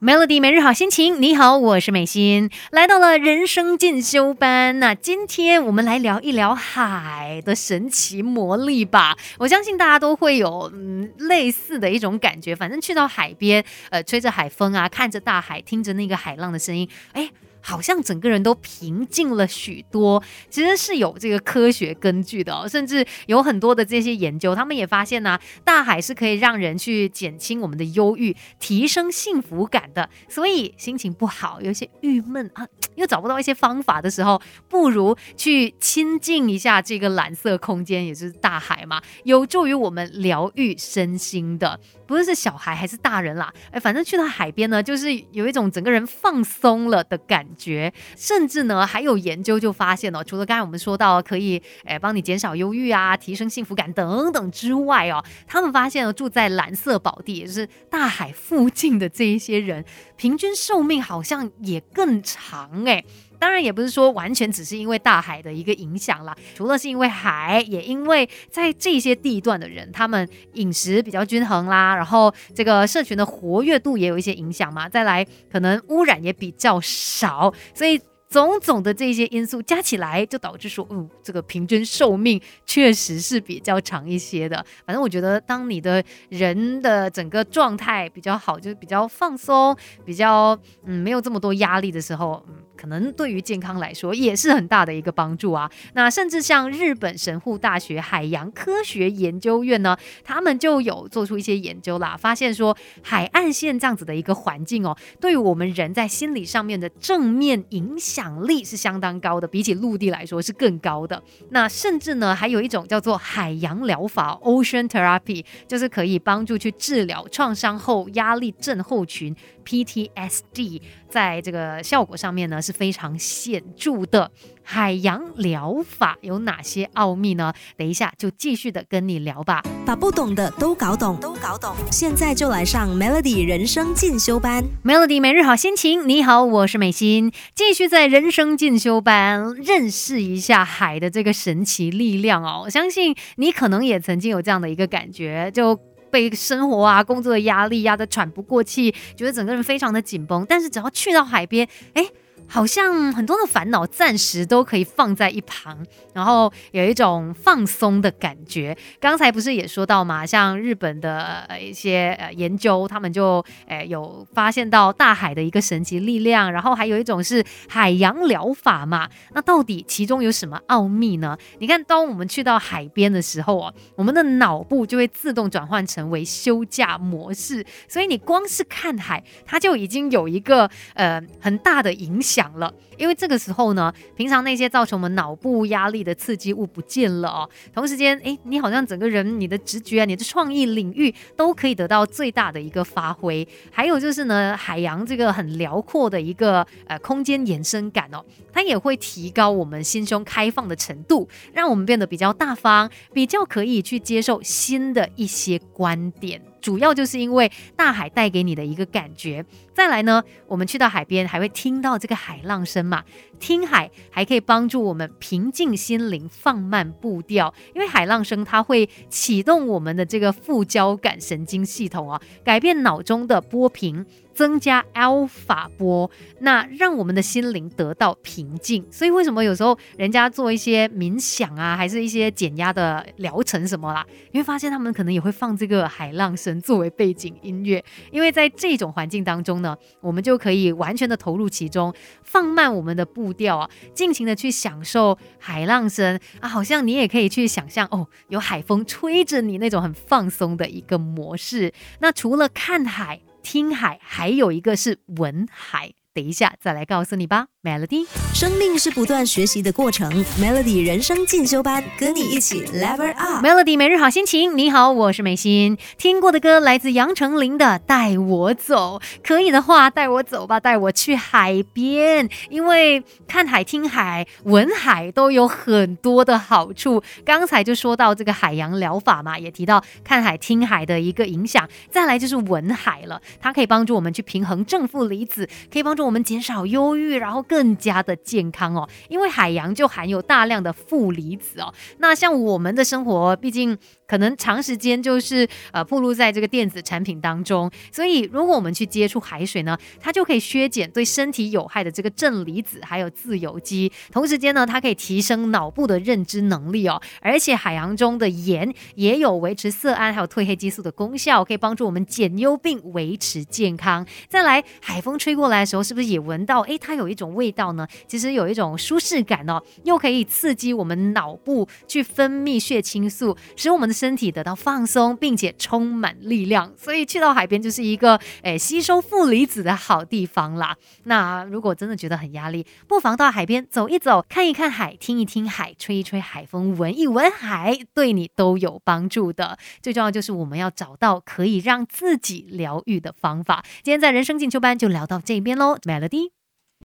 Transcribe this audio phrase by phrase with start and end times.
[0.00, 4.78] Melody 每日好心情，你好，我是美心，来到了人生进修班。
[4.78, 9.16] 那今天我们来聊一聊海的神奇魔力吧。
[9.38, 17.30] 我相信大家都会有嗯类似的一种感觉，反正去到海边，呃，吹着海风啊，看着大海，听着那个海浪的声音，哎。
[17.66, 30.10] 好像整个人都平静了许多，其实是有这个科学根据的哦，甚至有很多的这些研究，他们也发现呢，大海是可以让人去减轻我们的忧郁，提升幸福感的。
[30.28, 32.66] 所以心情不好，有些郁闷啊，
[32.96, 41.80] 又找不到一些方法的时候，不如去亲近一下这个蓝色空间，也就是大海嘛，有助于我们疗愈身心的。
[42.06, 47.92] 不论是小孩还是大人啦，哎，反正去到海边呢，就是有一种整个人放松了的感觉。
[48.16, 59.84] 甚至呢，还有研究就发现哦，除了刚才我们说到可以诶帮你减少忧郁啊、提升幸福感等等之外哦，他们发现了住在蓝色宝地，也就是大海附近的这一些人，
[60.16, 63.04] 平均寿命好像也更长诶。
[63.38, 74.88] 当然也不是说完全只是因为大海的一个影响啦，除了是因为海，也因为在这些地段的人，他们饮食比较均衡啦，然后这个社群的活跃度也有一些影响嘛。
[74.88, 78.00] 再来，可能污染也比较少，所以。
[78.30, 84.56] 种种的这些因素加起来，就导致说，嗯，这个平均寿命确实是比较长一些的。
[84.84, 95.70] 反正我觉得，当你的人的整个状态比较好，就是比较放松，比较嗯没有这么多压力的时候，嗯，可能对于健康来说也是很大的一个帮助啊。
[95.94, 108.34] 那甚至像日本神户大学海洋科学研究院呢，他们就有做出一些研究啦，发现说海岸线这样子的一个环境哦，对于我们人在心理上面的正面影响。
[108.44, 111.22] 力是相当高的，比起陆地来说是更高的。
[111.50, 120.80] 那甚至呢，还有一种叫做海洋疗法 （Ocean Therapy），就是可以帮助去治疗创伤后压力症候群 （PTSD）。
[121.14, 124.32] 在这个效果上面呢是非常显著的。
[124.64, 127.52] 海洋疗法有哪些奥秘呢？
[127.76, 129.62] 等一下就继续的跟你聊吧。
[129.86, 131.76] 把不懂的都搞懂，都搞懂。
[131.92, 134.64] 现在就来上 Melody 人生进修班。
[134.82, 142.62] Melody 每日好心情，你好，我是美心，继续在人生进修班认识一下海的这个神奇力量哦。
[142.64, 145.78] 我相信你可能也曾经有这样的一个感觉，就。
[146.14, 150.46] 被生活啊、工作的压力压得喘不过气，觉得整个人非常的紧绷。
[150.48, 152.06] 但是只要去到海边，哎。
[152.46, 158.76] 好像很多的烦恼暂时都可以放在一旁，然后有一种放松的感觉。
[159.00, 169.08] 刚才不是也说到嘛，像日本的一些呃研究，他们就诶有发现到大海的一个神奇力量，然后还有一种是海洋疗法嘛。
[169.32, 171.36] 那到底其中有什么奥秘呢？
[171.58, 182.33] 你看，当我们去到海边的时候啊，我们的脑部就会自动转换成为休假模式，所以你光是看海，它就已经有一个呃很大的影响。
[182.34, 193.46] 讲了，因为这个时候呢，平常那些造成我们脑部压力的刺激物不见了哦，同时间，哎，你好像整个人，你的直觉啊，你的创意领域都可以得到最大的一个发挥。
[193.70, 206.42] 还有就是呢，海洋这个很辽阔的一个呃空间延伸感哦，它也会提高我们心胸开放的程度，让我们变得比较大方，比较可以去接受新的一些观点。
[206.64, 209.44] 主要就是因为大海带给你的一个感觉。
[209.74, 213.04] 再来呢，我们去到海边还会听到这个海浪声嘛？
[213.38, 217.52] 听海还可以帮助我们平静心灵，放慢步调。
[217.74, 224.06] 因为海浪声它会启动我们的这个副交感神经系统啊，改变脑中的波频。
[224.34, 228.84] 增加 alpha 波，那让我们的心灵得到平静。
[228.90, 237.82] 所以为什么有时候人家做一些冥想啊，还是一些减压的疗程什么啦，你会发现他们可能也会放这个海浪声作为背景音乐。
[238.10, 251.72] 因为在这种环境当中呢，我们就可以完全的投入其中，放慢我们的步调啊，尽情的去享受海浪声啊，好像你也可以去想象哦，有海风吹着你那种很放松的一个模式。
[252.00, 253.20] 那除了看海。
[253.44, 255.94] 听海，还有一个是文海。
[256.14, 257.48] 等一下再来告诉你吧。
[257.64, 260.12] Melody，生命是不断学习的过程。
[260.38, 263.44] Melody 人生进修班，跟你一起 Level Up。
[263.44, 265.76] Melody 每日好心情，你好，我是美心。
[265.98, 277.02] 听过的歌来自杨丞琳的《带我走》，可以的话带我走吧，带我去海边，因为看海、听海、闻海都有很多的好处。
[277.24, 281.68] 刚才就说到这个海洋疗法嘛，也提到看海、听海的一个影响。
[281.90, 288.88] 再来就是闻海了，它可以帮助我们去平衡正负离子，可以帮助助我们减少忧郁，然后更加的健康哦。
[289.08, 291.72] 因为海洋就含有大量的负离子哦。
[291.98, 293.78] 那像我们的生活，毕竟。
[294.06, 307.00] 可能长时间就是呃暴露在这个电子产品当中，所以如果我们去接触海水呢，它就可以削减对身体有害的这个正离子还有自由基，同时间呢，它可以提升脑部的认知能力哦。
[307.22, 314.06] 而且海洋中的盐也有维持色胺还有褪黑激素的功效，可以帮助我们减忧病、维持健康。
[314.28, 316.60] 再来，海风吹过来的时候是，是不是也闻到？
[316.62, 317.88] 诶，它有一种味道呢？
[318.06, 323.94] 其实有一种舒适感哦，又可以刺激我们脑部去分泌血清素，使我们的。
[323.94, 330.76] 身体得到放松，并且充满力量，所以去到海边就是一个诶吸收负离子的好地方啦。
[331.04, 339.56] 那如果真的觉得很压力，不妨到海边走一走，看一看海，听一听海，吹一吹海风，闻一闻海，对你都有帮助的。
[339.80, 343.64] 最重要就是我们要找到可以让自己疗愈的方法。
[343.84, 346.32] 今天在人生进修班就聊到这边喽，Melody。